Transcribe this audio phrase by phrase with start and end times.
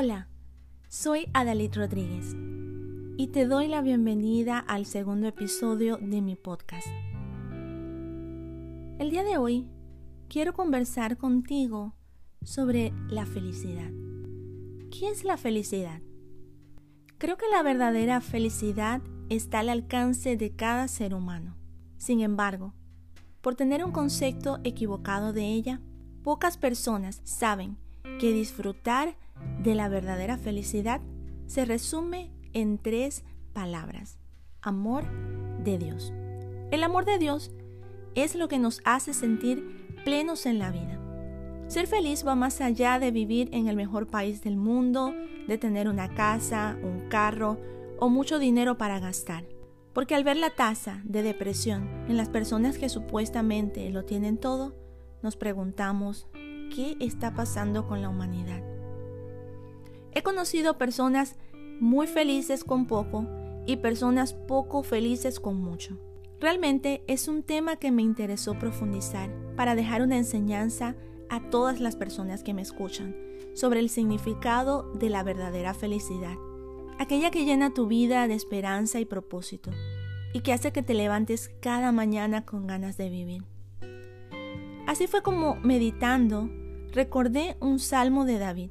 [0.00, 0.28] Hola,
[0.88, 2.36] soy Adalit Rodríguez
[3.16, 6.86] y te doy la bienvenida al segundo episodio de mi podcast.
[9.00, 9.66] El día de hoy
[10.28, 11.96] quiero conversar contigo
[12.44, 13.90] sobre la felicidad.
[14.96, 16.00] ¿Qué es la felicidad?
[17.18, 21.56] Creo que la verdadera felicidad está al alcance de cada ser humano.
[21.96, 22.72] Sin embargo,
[23.40, 25.80] por tener un concepto equivocado de ella,
[26.22, 27.78] pocas personas saben
[28.18, 29.16] que disfrutar
[29.62, 31.00] de la verdadera felicidad
[31.46, 34.18] se resume en tres palabras.
[34.62, 35.04] Amor
[35.62, 36.12] de Dios.
[36.70, 37.50] El amor de Dios
[38.14, 40.98] es lo que nos hace sentir plenos en la vida.
[41.68, 45.14] Ser feliz va más allá de vivir en el mejor país del mundo,
[45.46, 47.58] de tener una casa, un carro
[47.98, 49.44] o mucho dinero para gastar.
[49.92, 54.76] Porque al ver la tasa de depresión en las personas que supuestamente lo tienen todo,
[55.22, 56.28] nos preguntamos,
[56.74, 58.62] ¿qué está pasando con la humanidad?
[60.12, 61.36] He conocido personas
[61.80, 63.26] muy felices con poco
[63.66, 65.98] y personas poco felices con mucho.
[66.40, 70.96] Realmente es un tema que me interesó profundizar para dejar una enseñanza
[71.28, 73.16] a todas las personas que me escuchan
[73.54, 76.36] sobre el significado de la verdadera felicidad,
[76.98, 79.70] aquella que llena tu vida de esperanza y propósito
[80.32, 83.57] y que hace que te levantes cada mañana con ganas de vivir.
[84.88, 86.48] Así fue como, meditando,
[86.92, 88.70] recordé un salmo de David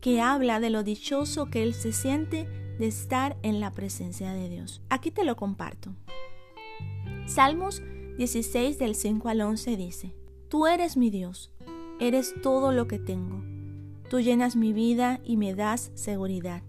[0.00, 4.48] que habla de lo dichoso que él se siente de estar en la presencia de
[4.48, 4.80] Dios.
[4.88, 5.94] Aquí te lo comparto.
[7.26, 7.82] Salmos
[8.16, 10.14] 16 del 5 al 11 dice,
[10.48, 11.52] Tú eres mi Dios,
[12.00, 13.44] eres todo lo que tengo.
[14.08, 16.62] Tú llenas mi vida y me das seguridad.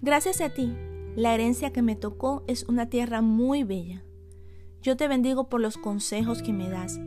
[0.00, 0.74] Gracias a ti,
[1.14, 4.02] la herencia que me tocó es una tierra muy bella.
[4.80, 6.98] Yo te bendigo por los consejos que me das.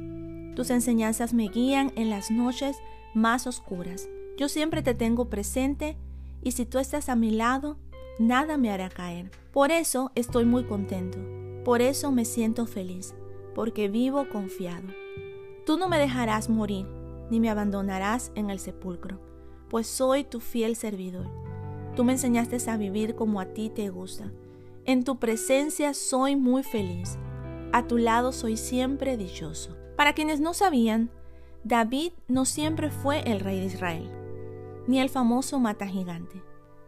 [0.55, 2.77] Tus enseñanzas me guían en las noches
[3.13, 4.07] más oscuras.
[4.37, 5.97] Yo siempre te tengo presente
[6.41, 7.77] y si tú estás a mi lado,
[8.19, 9.31] nada me hará caer.
[9.51, 11.19] Por eso estoy muy contento.
[11.65, 13.15] Por eso me siento feliz,
[13.53, 14.87] porque vivo confiado.
[15.65, 16.85] Tú no me dejarás morir,
[17.29, 19.19] ni me abandonarás en el sepulcro,
[19.69, 21.27] pues soy tu fiel servidor.
[21.95, 24.31] Tú me enseñaste a vivir como a ti te gusta.
[24.85, 27.17] En tu presencia soy muy feliz.
[27.71, 29.75] A tu lado soy siempre dichoso.
[29.95, 31.09] Para quienes no sabían,
[31.63, 34.15] David no siempre fue el rey de Israel
[34.87, 36.41] ni el famoso mata gigante.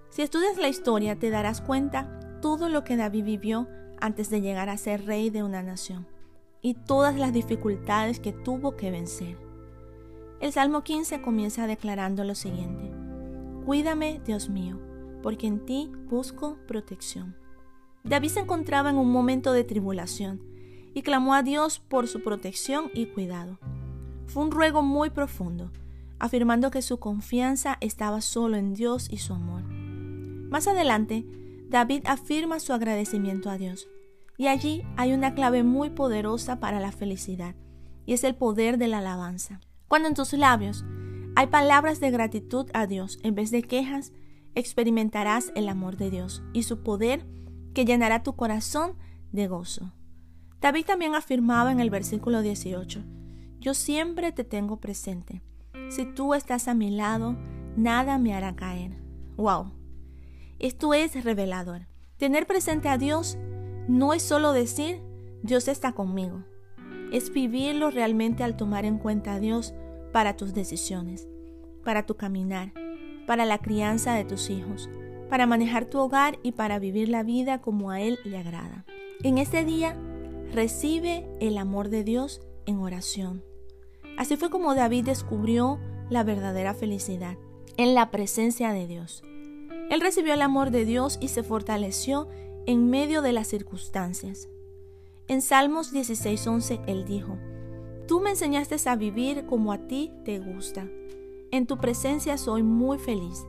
[0.09, 3.67] Si estudias la historia te darás cuenta todo lo que David vivió
[3.99, 6.07] antes de llegar a ser rey de una nación
[6.61, 9.37] y todas las dificultades que tuvo que vencer.
[10.39, 12.91] El Salmo 15 comienza declarando lo siguiente,
[13.65, 14.79] Cuídame, Dios mío,
[15.21, 17.35] porque en ti busco protección.
[18.03, 20.41] David se encontraba en un momento de tribulación
[20.97, 23.59] y clamó a Dios por su protección y cuidado.
[24.25, 25.71] Fue un ruego muy profundo,
[26.17, 29.61] afirmando que su confianza estaba solo en Dios y su amor.
[29.61, 31.23] Más adelante,
[31.69, 33.87] David afirma su agradecimiento a Dios,
[34.39, 37.53] y allí hay una clave muy poderosa para la felicidad,
[38.07, 39.61] y es el poder de la alabanza.
[39.87, 40.83] Cuando en tus labios
[41.35, 44.13] hay palabras de gratitud a Dios en vez de quejas,
[44.55, 47.23] experimentarás el amor de Dios y su poder
[47.75, 48.95] que llenará tu corazón
[49.31, 49.93] de gozo.
[50.61, 53.03] David también afirmaba en el versículo 18,
[53.59, 55.41] Yo siempre te tengo presente
[55.89, 57.37] si tú estás a mi lado,
[57.77, 58.91] nada me hará caer.
[59.37, 59.71] ¡Wow!
[60.59, 61.87] Esto es revelador.
[62.17, 63.37] Tener presente a Dios
[63.87, 65.01] no es solo decir
[65.43, 66.43] Dios está conmigo.
[67.13, 69.73] Es vivirlo realmente al tomar en cuenta a Dios
[70.11, 71.27] para tus decisiones,
[71.85, 72.73] para tu caminar,
[73.25, 74.89] para la crianza de tus hijos,
[75.29, 78.83] para manejar tu hogar y para vivir la vida como a Él le agrada.
[79.23, 79.95] En este día,
[80.51, 83.43] recibe el amor de Dios en oración.
[84.17, 87.37] Así fue como David descubrió la verdadera felicidad,
[87.77, 89.23] en la presencia de Dios.
[89.89, 92.27] Él recibió el amor de Dios y se fortaleció
[92.65, 94.49] en medio de las circunstancias.
[95.27, 97.37] En Salmos 16:11 él dijo,
[98.07, 100.87] Tú me enseñaste a vivir como a ti te gusta.
[101.51, 103.45] En tu presencia soy muy feliz.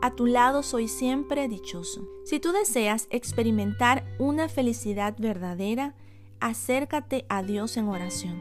[0.00, 2.08] A tu lado soy siempre dichoso.
[2.24, 5.96] Si tú deseas experimentar una felicidad verdadera,
[6.40, 8.40] acércate a Dios en oración.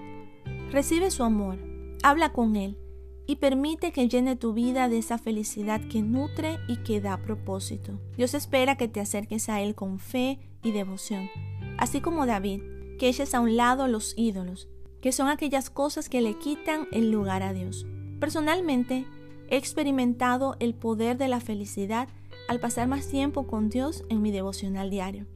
[0.72, 1.58] Recibe su amor,
[2.04, 2.78] habla con Él
[3.26, 8.00] y permite que llene tu vida de esa felicidad que nutre y que da propósito.
[8.16, 11.30] Dios espera que te acerques a Él con fe y devoción,
[11.78, 12.62] así como David,
[12.98, 14.70] que eches a un lado los ídolos,
[15.02, 17.86] que son aquellas cosas que le quitan el lugar a Dios.
[18.20, 19.06] Personalmente,
[19.50, 22.08] he experimentado el poder de la felicidad
[22.48, 25.28] al pasar más tiempo con Dios en mi devocional diario.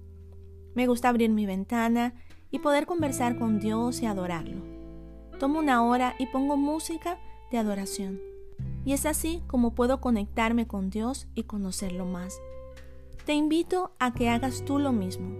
[0.74, 2.14] Me gusta abrir mi ventana
[2.52, 4.72] y poder conversar con Dios y adorarlo
[5.42, 7.18] tomo una hora y pongo música
[7.50, 8.22] de adoración.
[8.86, 12.40] Y es así como puedo conectarme con Dios y conocerlo más.
[13.26, 15.36] Te invito a que hagas tú lo mismo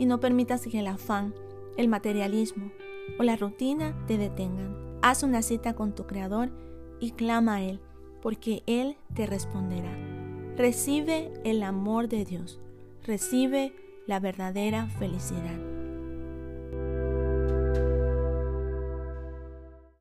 [0.00, 1.32] y no permitas que el afán,
[1.76, 2.72] el materialismo
[3.20, 4.98] o la rutina te detengan.
[5.00, 6.50] Haz una cita con tu Creador
[6.98, 7.80] y clama a Él,
[8.22, 9.96] porque Él te responderá.
[10.56, 12.58] Recibe el amor de Dios,
[13.04, 13.76] recibe
[14.08, 15.75] la verdadera felicidad.